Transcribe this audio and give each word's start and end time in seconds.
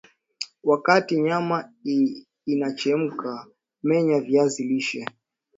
Wakati 0.63 1.21
nyama 1.21 1.73
inachemka 2.45 3.47
menya 3.83 4.19
viazi 4.19 4.63
lishe 4.63 5.05